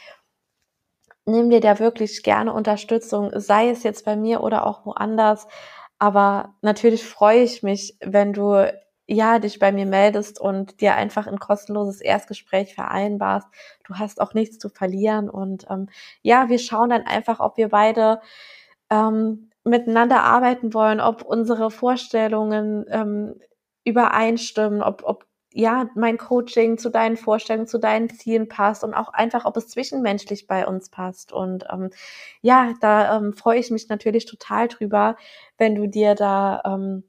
[1.25, 5.47] nimm dir da wirklich gerne Unterstützung, sei es jetzt bei mir oder auch woanders.
[5.99, 8.71] Aber natürlich freue ich mich, wenn du
[9.11, 13.47] ja dich bei mir meldest und dir einfach ein kostenloses Erstgespräch vereinbarst.
[13.85, 15.89] Du hast auch nichts zu verlieren und ähm,
[16.21, 18.21] ja, wir schauen dann einfach, ob wir beide
[18.89, 23.35] ähm, miteinander arbeiten wollen, ob unsere Vorstellungen ähm,
[23.83, 29.09] übereinstimmen, ob, ob ja, mein Coaching zu deinen Vorstellungen, zu deinen Zielen passt und auch
[29.09, 31.33] einfach, ob es zwischenmenschlich bei uns passt.
[31.33, 31.89] Und ähm,
[32.41, 35.17] ja, da ähm, freue ich mich natürlich total drüber,
[35.57, 37.03] wenn du dir da ähm,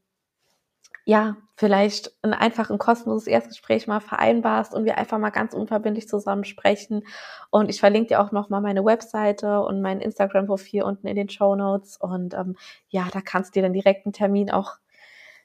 [1.05, 6.09] ja vielleicht ein einfach ein kostenloses Erstgespräch mal vereinbarst und wir einfach mal ganz unverbindlich
[6.09, 7.05] zusammen sprechen.
[7.51, 11.29] Und ich verlinke dir auch noch mal meine Webseite und mein Instagram-Profil unten in den
[11.29, 11.97] Show Notes.
[11.97, 12.57] Und ähm,
[12.89, 14.77] ja, da kannst du dir dann direkt einen Termin auch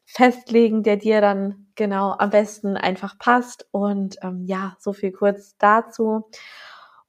[0.05, 3.67] festlegen, der dir dann genau am besten einfach passt.
[3.71, 6.29] Und ähm, ja, so viel kurz dazu.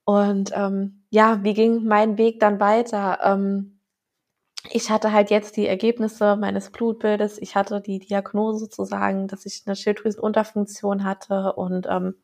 [0.05, 3.19] Und ähm, ja, wie ging mein Weg dann weiter?
[3.23, 3.78] Ähm,
[4.71, 7.39] ich hatte halt jetzt die Ergebnisse meines Blutbildes.
[7.39, 11.53] Ich hatte die Diagnose sozusagen, dass ich eine Schilddrüsenunterfunktion hatte.
[11.55, 12.17] Und ähm,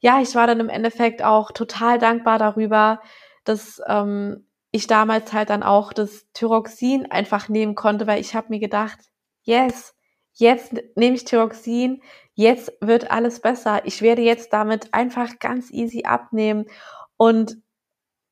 [0.00, 3.00] ja, ich war dann im Endeffekt auch total dankbar darüber,
[3.44, 8.48] dass ähm, ich damals halt dann auch das Thyroxin einfach nehmen konnte, weil ich habe
[8.50, 8.98] mir gedacht,
[9.42, 9.94] yes,
[10.32, 12.02] jetzt nehme ich Thyroxin,
[12.34, 13.84] jetzt wird alles besser.
[13.84, 16.66] Ich werde jetzt damit einfach ganz easy abnehmen.
[17.16, 17.58] Und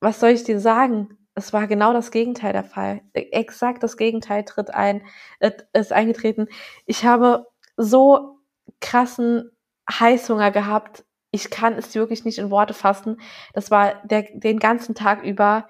[0.00, 1.19] was soll ich dir sagen?
[1.40, 3.00] Es war genau das Gegenteil der Fall.
[3.14, 5.02] Exakt das Gegenteil tritt ein,
[5.38, 6.48] äh, ist eingetreten.
[6.84, 7.46] Ich habe
[7.78, 8.40] so
[8.80, 9.50] krassen
[9.90, 11.04] Heißhunger gehabt.
[11.30, 13.20] Ich kann es wirklich nicht in Worte fassen.
[13.54, 15.66] Das war der, den ganzen Tag über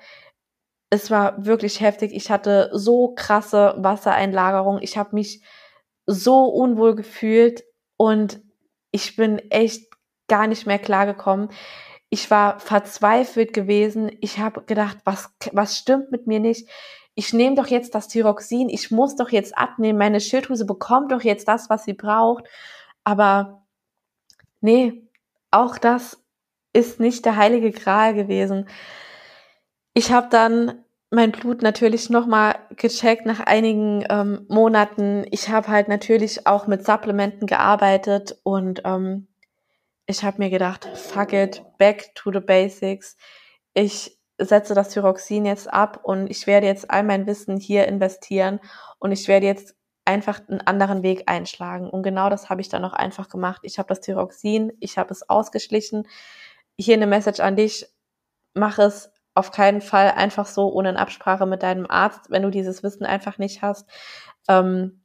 [0.91, 2.13] es war wirklich heftig.
[2.13, 4.81] Ich hatte so krasse Wassereinlagerung.
[4.83, 5.41] Ich habe mich
[6.05, 7.63] so unwohl gefühlt
[7.97, 8.41] und
[8.91, 9.89] ich bin echt
[10.27, 11.51] gar nicht mehr klargekommen.
[12.11, 14.11] Ich war verzweifelt gewesen.
[14.21, 16.69] Ich habe gedacht, was, was stimmt mit mir nicht?
[17.15, 21.23] Ich nehme doch jetzt das Thyroxin, ich muss doch jetzt abnehmen, meine Schilddrüse bekommt doch
[21.23, 22.45] jetzt das, was sie braucht.
[23.05, 23.63] Aber
[24.61, 25.03] nee,
[25.51, 26.23] auch das
[26.73, 28.69] ist nicht der heilige Gral gewesen.
[29.93, 35.27] Ich habe dann mein Blut natürlich nochmal gecheckt nach einigen ähm, Monaten.
[35.31, 39.27] Ich habe halt natürlich auch mit Supplementen gearbeitet und ähm,
[40.11, 43.17] ich habe mir gedacht, fuck it, back to the basics.
[43.75, 48.59] Ich setze das Thyroxin jetzt ab und ich werde jetzt all mein Wissen hier investieren
[48.99, 51.89] und ich werde jetzt einfach einen anderen Weg einschlagen.
[51.89, 53.61] Und genau das habe ich dann auch einfach gemacht.
[53.63, 56.09] Ich habe das Thyroxin, ich habe es ausgeschlichen.
[56.79, 57.87] Hier eine Message an dich,
[58.55, 62.83] mach es auf keinen Fall einfach so ohne Absprache mit deinem Arzt, wenn du dieses
[62.83, 63.89] Wissen einfach nicht hast.
[64.49, 65.00] Ähm,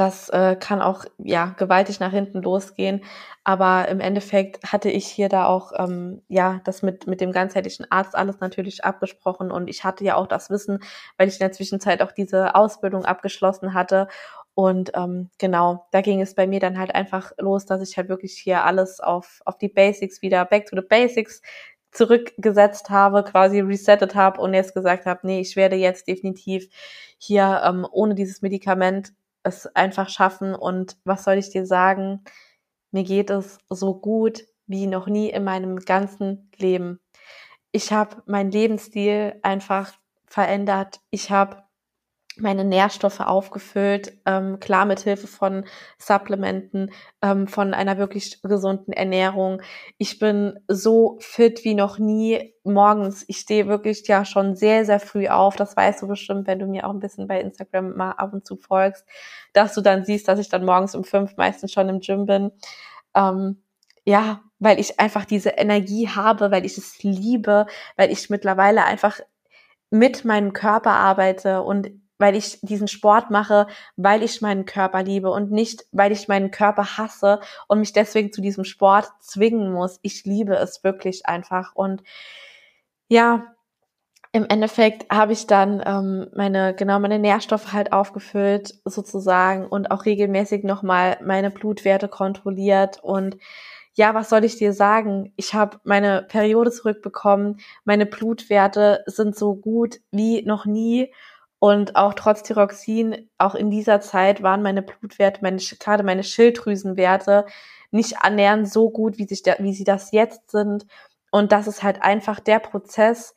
[0.00, 3.04] das äh, kann auch ja gewaltig nach hinten losgehen.
[3.44, 7.90] Aber im Endeffekt hatte ich hier da auch ähm, ja das mit mit dem ganzheitlichen
[7.90, 10.80] Arzt alles natürlich abgesprochen und ich hatte ja auch das Wissen,
[11.16, 14.08] weil ich in der Zwischenzeit auch diese Ausbildung abgeschlossen hatte.
[14.54, 18.08] Und ähm, genau, da ging es bei mir dann halt einfach los, dass ich halt
[18.08, 21.42] wirklich hier alles auf, auf die Basics wieder, back to the Basics
[21.92, 26.68] zurückgesetzt habe, quasi resettet habe und jetzt gesagt habe, nee, ich werde jetzt definitiv
[27.18, 29.12] hier ähm, ohne dieses Medikament
[29.48, 30.54] es einfach schaffen.
[30.54, 32.24] Und was soll ich dir sagen?
[32.90, 37.00] Mir geht es so gut wie noch nie in meinem ganzen Leben.
[37.72, 39.92] Ich habe meinen Lebensstil einfach
[40.26, 41.00] verändert.
[41.10, 41.62] Ich habe
[42.40, 45.64] meine Nährstoffe aufgefüllt, ähm, klar mit Hilfe von
[45.98, 46.90] Supplementen,
[47.22, 49.62] ähm, von einer wirklich gesunden Ernährung.
[49.98, 53.24] Ich bin so fit wie noch nie morgens.
[53.28, 55.56] Ich stehe wirklich ja schon sehr, sehr früh auf.
[55.56, 58.46] Das weißt du bestimmt, wenn du mir auch ein bisschen bei Instagram mal ab und
[58.46, 59.04] zu folgst,
[59.52, 62.52] dass du dann siehst, dass ich dann morgens um fünf meistens schon im Gym bin.
[63.14, 63.62] Ähm,
[64.04, 69.20] ja, weil ich einfach diese Energie habe, weil ich es liebe, weil ich mittlerweile einfach
[69.90, 75.30] mit meinem Körper arbeite und weil ich diesen Sport mache, weil ich meinen Körper liebe
[75.30, 79.98] und nicht, weil ich meinen Körper hasse und mich deswegen zu diesem Sport zwingen muss.
[80.02, 81.74] Ich liebe es wirklich einfach.
[81.74, 82.02] Und
[83.08, 83.54] ja,
[84.32, 90.04] im Endeffekt habe ich dann ähm, meine, genau, meine Nährstoffe halt aufgefüllt sozusagen und auch
[90.04, 93.38] regelmäßig nochmal meine Blutwerte kontrolliert und
[93.94, 95.32] ja, was soll ich dir sagen?
[95.34, 101.12] Ich habe meine Periode zurückbekommen, meine Blutwerte sind so gut wie noch nie
[101.60, 107.46] und auch trotz Thyroxin, auch in dieser Zeit waren meine Blutwerte, meine, gerade meine Schilddrüsenwerte
[107.90, 110.86] nicht annähernd so gut, wie, sich der, wie sie das jetzt sind.
[111.30, 113.34] Und das ist halt einfach der Prozess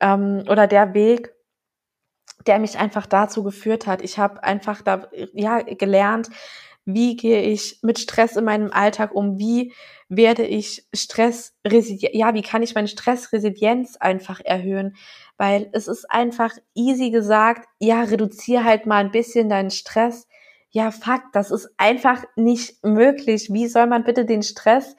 [0.00, 1.34] ähm, oder der Weg,
[2.46, 4.02] der mich einfach dazu geführt hat.
[4.02, 6.30] Ich habe einfach da ja gelernt,
[6.90, 9.74] wie gehe ich mit Stress in meinem Alltag um, wie
[10.08, 14.96] werde ich Stress, ja, wie kann ich meine Stressresilienz einfach erhöhen?
[15.36, 20.26] Weil es ist einfach easy gesagt, ja, reduziere halt mal ein bisschen deinen Stress.
[20.70, 23.48] Ja, fuck, das ist einfach nicht möglich.
[23.52, 24.96] Wie soll man bitte den Stress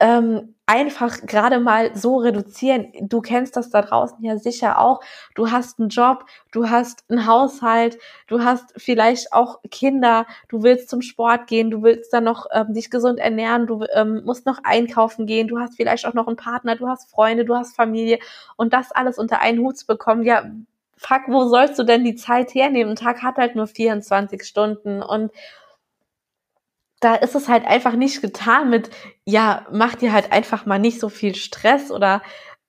[0.00, 2.92] ähm, einfach gerade mal so reduzieren.
[3.00, 5.00] Du kennst das da draußen ja sicher auch.
[5.34, 10.88] Du hast einen Job, du hast einen Haushalt, du hast vielleicht auch Kinder, du willst
[10.88, 14.60] zum Sport gehen, du willst dann noch ähm, dich gesund ernähren, du ähm, musst noch
[14.62, 18.20] einkaufen gehen, du hast vielleicht auch noch einen Partner, du hast Freunde, du hast Familie
[18.54, 20.44] und das alles unter einen Hut zu bekommen, ja,
[20.96, 22.92] fuck, wo sollst du denn die Zeit hernehmen?
[22.92, 25.32] Ein Tag hat halt nur 24 Stunden und
[27.00, 28.90] da ist es halt einfach nicht getan mit,
[29.24, 32.22] ja, mach dir halt einfach mal nicht so viel Stress oder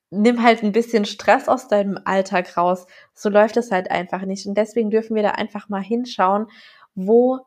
[0.10, 2.86] nimm halt ein bisschen Stress aus deinem Alltag raus.
[3.14, 4.46] So läuft es halt einfach nicht.
[4.46, 6.48] Und deswegen dürfen wir da einfach mal hinschauen,
[6.96, 7.40] wo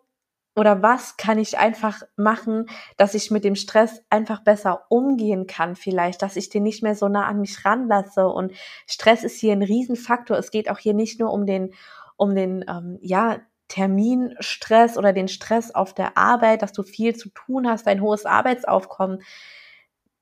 [0.57, 2.67] oder was kann ich einfach machen,
[2.97, 6.95] dass ich mit dem Stress einfach besser umgehen kann vielleicht, dass ich den nicht mehr
[6.95, 8.29] so nah an mich ranlasse.
[8.29, 8.53] Und
[8.87, 10.39] Stress ist hier ein Riesenfaktor.
[10.39, 11.75] Es geht auch hier nicht nur um den,
[12.17, 13.41] um den, ähm, ja,
[13.75, 18.25] Terminstress oder den Stress auf der Arbeit, dass du viel zu tun hast, ein hohes
[18.25, 19.21] Arbeitsaufkommen.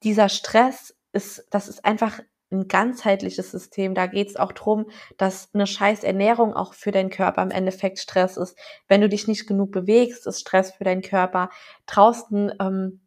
[0.03, 3.95] Dieser Stress ist, das ist einfach ein ganzheitliches System.
[3.95, 4.87] Da geht es auch drum,
[5.19, 8.57] dass eine scheiß Ernährung auch für deinen Körper im Endeffekt Stress ist.
[8.89, 11.51] Wenn du dich nicht genug bewegst, ist Stress für deinen Körper.
[11.85, 13.03] Draußen, ähm,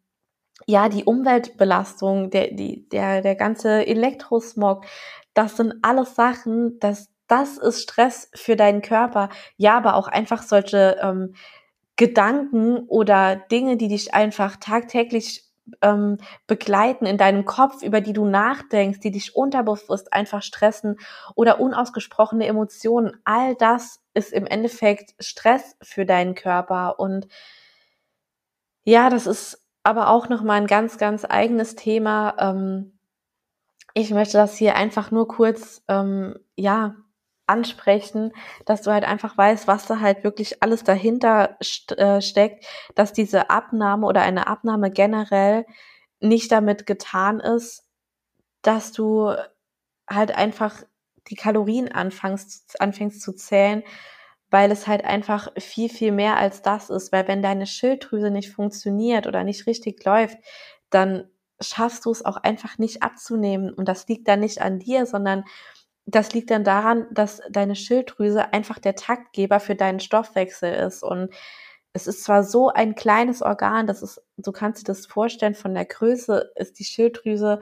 [0.68, 4.84] ja, die Umweltbelastung, der, die, der, der ganze Elektrosmog,
[5.34, 9.28] das sind alles Sachen, das das ist Stress für deinen Körper.
[9.56, 11.34] Ja, aber auch einfach solche ähm,
[11.96, 15.46] Gedanken oder Dinge, die dich einfach tagtäglich
[15.82, 20.98] ähm, begleiten in deinem Kopf, über die du nachdenkst, die dich unterbewusst einfach stressen
[21.34, 23.16] oder unausgesprochene Emotionen.
[23.24, 26.98] All das ist im Endeffekt Stress für deinen Körper.
[26.98, 27.26] Und
[28.84, 32.34] ja, das ist aber auch nochmal ein ganz, ganz eigenes Thema.
[32.38, 32.98] Ähm,
[33.94, 36.96] ich möchte das hier einfach nur kurz, ähm, ja,
[37.46, 38.32] ansprechen,
[38.64, 43.12] dass du halt einfach weißt, was da halt wirklich alles dahinter st äh, steckt, dass
[43.12, 45.66] diese Abnahme oder eine Abnahme generell
[46.20, 47.84] nicht damit getan ist,
[48.62, 49.32] dass du
[50.08, 50.82] halt einfach
[51.28, 53.82] die Kalorien anfängst, anfängst zu zählen,
[54.50, 57.12] weil es halt einfach viel, viel mehr als das ist.
[57.12, 60.38] Weil wenn deine Schilddrüse nicht funktioniert oder nicht richtig läuft,
[60.90, 61.28] dann
[61.60, 63.72] schaffst du es auch einfach nicht abzunehmen.
[63.72, 65.44] Und das liegt dann nicht an dir, sondern
[66.06, 71.02] das liegt dann daran, dass deine Schilddrüse einfach der Taktgeber für deinen Stoffwechsel ist.
[71.02, 71.30] Und
[71.92, 75.74] es ist zwar so ein kleines Organ, das ist, du kannst dir das vorstellen, von
[75.74, 77.60] der Größe ist die Schilddrüse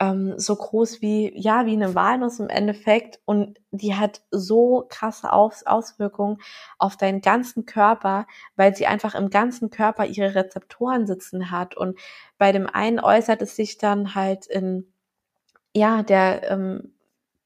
[0.00, 3.20] ähm, so groß wie, ja, wie eine Walnuss im Endeffekt.
[3.24, 6.38] Und die hat so krasse Aus Auswirkungen
[6.78, 11.76] auf deinen ganzen Körper, weil sie einfach im ganzen Körper ihre Rezeptoren sitzen hat.
[11.76, 11.98] Und
[12.36, 14.92] bei dem einen äußert es sich dann halt in,
[15.74, 16.94] ja, der, ähm,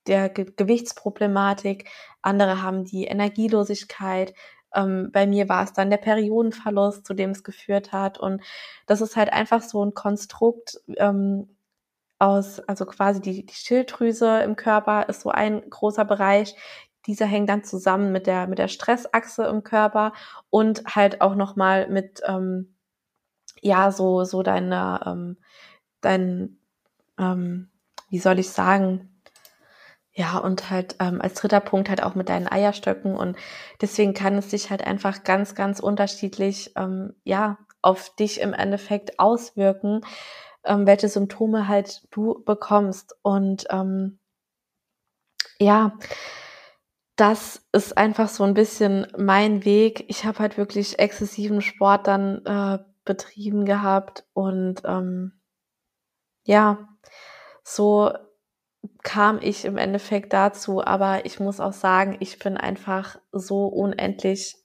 [0.07, 1.89] der Ge Gewichtsproblematik.
[2.23, 4.35] Andere haben die Energielosigkeit.
[4.75, 8.19] Ähm, bei mir war es dann der Periodenverlust, zu dem es geführt hat.
[8.19, 8.43] Und
[8.87, 11.49] das ist halt einfach so ein Konstrukt, ähm,
[12.23, 16.55] aus, also quasi die, die Schilddrüse im Körper ist so ein großer Bereich.
[17.07, 20.13] Dieser hängt dann zusammen mit der, mit der Stressachse im Körper
[20.49, 22.77] und halt auch nochmal mit, ähm,
[23.61, 25.37] ja, so, so deine, ähm,
[26.01, 26.59] dein,
[27.19, 27.71] ähm,
[28.11, 29.12] wie soll ich sagen,
[30.15, 33.17] ja, und halt ähm, als dritter Punkt halt auch mit deinen Eierstöcken.
[33.17, 33.37] Und
[33.81, 39.19] deswegen kann es sich halt einfach ganz, ganz unterschiedlich, ähm, ja, auf dich im Endeffekt
[39.19, 40.03] auswirken
[40.65, 43.17] ähm, welche Symptome halt du bekommst.
[43.23, 44.19] Und ähm,
[45.59, 45.99] ja,
[47.17, 50.05] das ist einfach so ein bisschen mein Weg.
[50.09, 55.41] Ich habe halt wirklich exzessiven Sport dann äh, betrieben gehabt und ähm,
[56.45, 56.89] ja,
[57.63, 58.13] so
[59.03, 64.57] kam ich im Endeffekt dazu, aber ich muss auch sagen, ich bin einfach so unendlich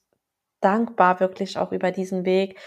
[0.60, 2.58] dankbar wirklich auch über diesen Weg,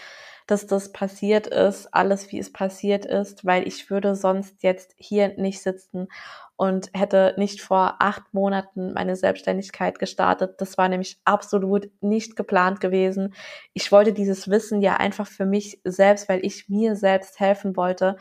[0.46, 5.34] dass das passiert ist, alles wie es passiert ist, weil ich würde sonst jetzt hier
[5.38, 6.08] nicht sitzen
[6.56, 10.60] und hätte nicht vor acht Monaten meine Selbstständigkeit gestartet.
[10.60, 13.34] Das war nämlich absolut nicht geplant gewesen.
[13.72, 18.16] Ich wollte dieses Wissen ja einfach für mich selbst, weil ich mir selbst helfen wollte.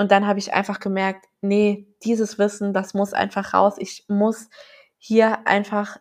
[0.00, 3.74] Und dann habe ich einfach gemerkt, nee, dieses Wissen, das muss einfach raus.
[3.76, 4.48] Ich muss
[4.96, 5.98] hier einfach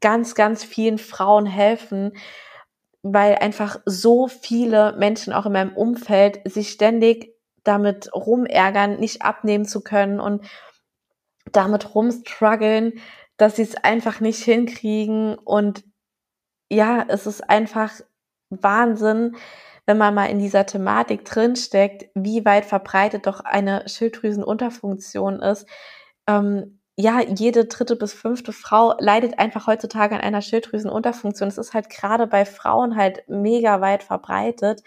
[0.00, 2.12] ganz, ganz vielen Frauen helfen,
[3.02, 7.34] weil einfach so viele Menschen auch in meinem Umfeld sich ständig
[7.64, 10.48] damit rumärgern, nicht abnehmen zu können und
[11.50, 13.00] damit rumstruggeln,
[13.38, 15.34] dass sie es einfach nicht hinkriegen.
[15.34, 15.82] Und
[16.70, 17.90] ja, es ist einfach
[18.50, 19.34] Wahnsinn,
[19.86, 25.66] wenn man mal in dieser Thematik drinsteckt, wie weit verbreitet doch eine Schilddrüsenunterfunktion ist.
[26.26, 31.48] Ähm, ja, jede dritte bis fünfte Frau leidet einfach heutzutage an einer Schilddrüsenunterfunktion.
[31.48, 34.82] Es ist halt gerade bei Frauen halt mega weit verbreitet,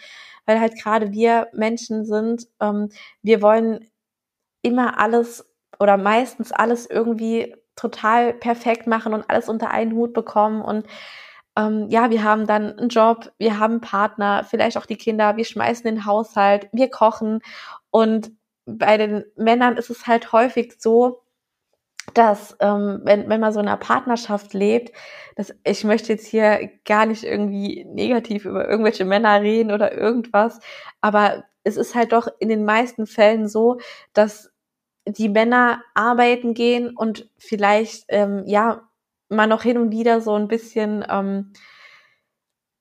[0.46, 2.90] weil halt gerade wir Menschen sind, ähm,
[3.22, 3.90] wir wollen
[4.62, 5.46] immer alles
[5.80, 10.86] oder meistens alles irgendwie total perfekt machen und alles unter einen Hut bekommen und
[11.60, 15.36] ähm, ja, wir haben dann einen Job, wir haben einen Partner, vielleicht auch die Kinder,
[15.36, 17.42] wir schmeißen den Haushalt, wir kochen.
[17.92, 18.32] Und
[18.66, 21.22] bei den Männern ist es halt häufig so,
[22.14, 24.96] dass ähm, wenn, wenn man so in einer Partnerschaft lebt,
[25.36, 30.60] dass ich möchte jetzt hier gar nicht irgendwie negativ über irgendwelche Männer reden oder irgendwas,
[31.02, 33.80] aber es ist halt doch in den meisten Fällen so,
[34.14, 34.52] dass
[35.06, 38.89] die Männer arbeiten gehen und vielleicht ähm, ja
[39.30, 41.54] man noch hin und wieder so ein bisschen ähm,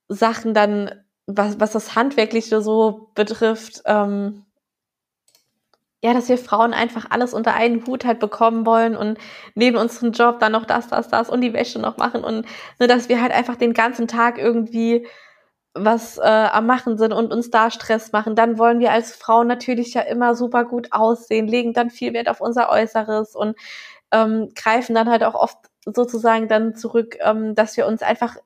[0.08, 0.90] Sachen dann,
[1.26, 4.46] was, was das Handwerkliche so betrifft, ähm,
[6.02, 9.18] ja, dass wir Frauen einfach alles unter einen Hut halt bekommen wollen und
[9.54, 12.46] neben unserem Job dann noch das, das, das und die Wäsche noch machen und
[12.78, 15.06] ne, dass wir halt einfach den ganzen Tag irgendwie
[15.74, 19.46] was äh, am machen sind und uns da Stress machen, dann wollen wir als Frauen
[19.46, 23.56] natürlich ja immer super gut aussehen, legen dann viel Wert auf unser Äußeres und
[24.12, 25.58] ähm, greifen dann halt auch oft
[25.94, 28.36] sozusagen dann zurück, ähm, dass wir uns einfach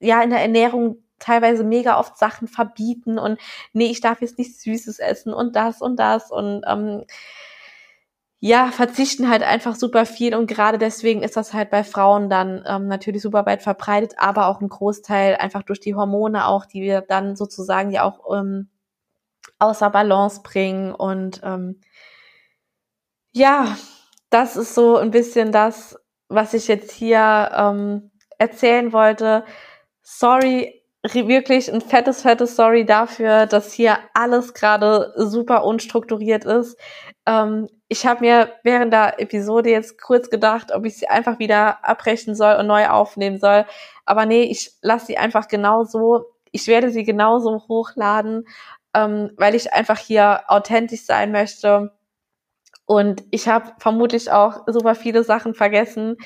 [0.00, 3.38] ja in der Ernährung teilweise mega oft Sachen verbieten und
[3.72, 7.04] nee, ich darf jetzt nichts Süßes essen und das und das und ähm,
[8.42, 12.64] ja, verzichten halt einfach super viel und gerade deswegen ist das halt bei Frauen dann
[12.66, 16.80] ähm, natürlich super weit verbreitet, aber auch ein Großteil einfach durch die Hormone auch, die
[16.80, 18.70] wir dann sozusagen ja auch ähm,
[19.58, 21.80] außer Balance bringen und ähm,
[23.32, 23.76] ja,
[24.30, 25.96] das ist so ein bisschen das,
[26.30, 29.44] was ich jetzt hier ähm, erzählen wollte.
[30.02, 36.78] Sorry, wirklich ein fettes, fettes Sorry dafür, dass hier alles gerade super unstrukturiert ist.
[37.26, 41.84] Ähm, ich habe mir während der Episode jetzt kurz gedacht, ob ich sie einfach wieder
[41.84, 43.66] abbrechen soll und neu aufnehmen soll.
[44.04, 46.26] Aber nee, ich lasse sie einfach genauso.
[46.52, 48.46] Ich werde sie genauso hochladen,
[48.94, 51.92] ähm, weil ich einfach hier authentisch sein möchte.
[52.90, 56.16] Und ich habe vermutlich auch super viele Sachen vergessen.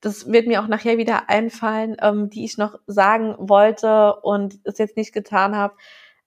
[0.00, 4.78] Das wird mir auch nachher wieder einfallen, ähm, die ich noch sagen wollte und es
[4.78, 5.74] jetzt nicht getan habe.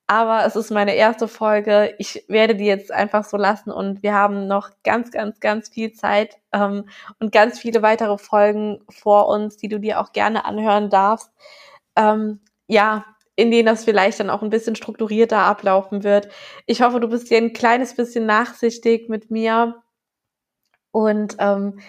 [0.06, 1.96] Aber es ist meine erste Folge.
[1.98, 5.94] Ich werde die jetzt einfach so lassen und wir haben noch ganz, ganz, ganz viel
[5.94, 6.90] Zeit ähm,
[7.22, 11.32] und ganz viele weitere Folgen vor uns, die du dir auch gerne anhören darfst.
[11.96, 13.06] Ähm, ja,
[13.38, 16.28] in denen das vielleicht dann auch ein bisschen strukturierter ablaufen wird.
[16.66, 19.82] Ich hoffe, du bist hier ein kleines bisschen nachsichtig mit mir.
[20.96, 21.82] Und ähm,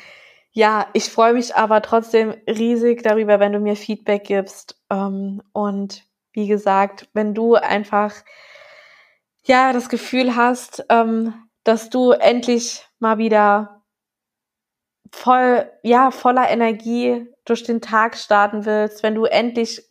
[0.51, 4.83] ja, ich freue mich aber trotzdem riesig darüber, wenn du mir Feedback gibst.
[4.91, 6.03] Ähm, und
[6.33, 8.13] wie gesagt, wenn du einfach
[9.45, 13.85] ja das Gefühl hast, ähm, dass du endlich mal wieder
[15.13, 19.86] voll, ja, voller Energie durch den Tag starten willst, wenn du endlich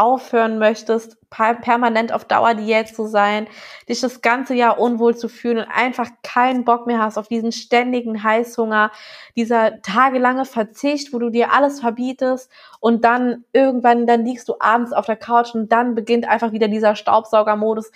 [0.00, 3.46] aufhören möchtest, permanent auf Dauerdiät zu sein,
[3.86, 7.52] dich das ganze Jahr unwohl zu fühlen und einfach keinen Bock mehr hast auf diesen
[7.52, 8.90] ständigen Heißhunger,
[9.36, 14.94] dieser tagelange Verzicht, wo du dir alles verbietest und dann irgendwann, dann liegst du abends
[14.94, 17.92] auf der Couch und dann beginnt einfach wieder dieser Staubsaugermodus,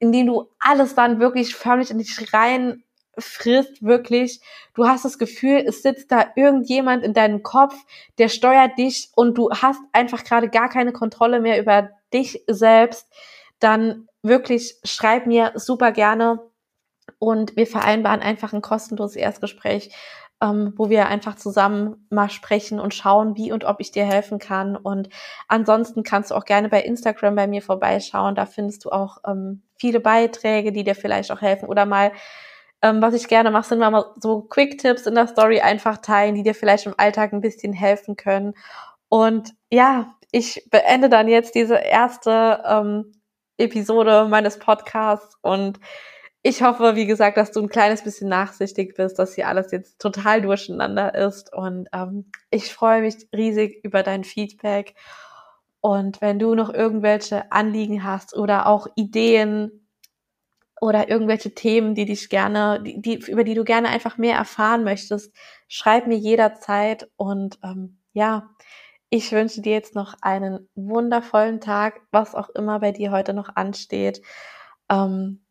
[0.00, 2.82] in dem du alles dann wirklich förmlich in dich rein
[3.20, 4.40] frisst wirklich.
[4.74, 7.74] Du hast das Gefühl, es sitzt da irgendjemand in deinem Kopf,
[8.18, 13.08] der steuert dich und du hast einfach gerade gar keine Kontrolle mehr über dich selbst.
[13.58, 16.40] Dann wirklich schreib mir super gerne
[17.18, 19.94] und wir vereinbaren einfach ein kostenloses Erstgespräch,
[20.42, 24.38] ähm, wo wir einfach zusammen mal sprechen und schauen, wie und ob ich dir helfen
[24.38, 24.76] kann.
[24.76, 25.10] Und
[25.48, 28.34] ansonsten kannst du auch gerne bei Instagram bei mir vorbeischauen.
[28.34, 32.12] Da findest du auch ähm, viele Beiträge, die dir vielleicht auch helfen oder mal
[32.82, 36.42] ähm, was ich gerne mache, sind mal so Quick-Tipps in der Story einfach teilen, die
[36.42, 38.54] dir vielleicht im Alltag ein bisschen helfen können.
[39.08, 43.12] Und ja, ich beende dann jetzt diese erste ähm,
[43.58, 45.78] Episode meines Podcasts und
[46.42, 50.00] ich hoffe, wie gesagt, dass du ein kleines bisschen nachsichtig bist, dass hier alles jetzt
[50.00, 51.52] total durcheinander ist.
[51.52, 54.94] Und ähm, ich freue mich riesig über dein Feedback.
[55.82, 59.79] Und wenn du noch irgendwelche Anliegen hast oder auch Ideen,
[60.80, 64.84] oder irgendwelche Themen, die dich gerne, die, die, über die du gerne einfach mehr erfahren
[64.84, 65.34] möchtest,
[65.68, 67.10] schreib mir jederzeit.
[67.16, 68.50] Und ähm, ja,
[69.10, 73.56] ich wünsche dir jetzt noch einen wundervollen Tag, was auch immer bei dir heute noch
[73.56, 74.22] ansteht.
[74.88, 75.44] Ähm,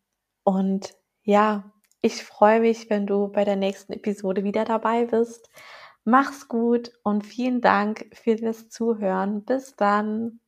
[0.44, 1.72] und ja,
[2.02, 5.50] ich freue mich, wenn du bei der nächsten Episode wieder dabei bist.
[6.06, 9.44] Mach's gut und vielen Dank für das Zuhören.
[9.46, 10.40] Bis dann.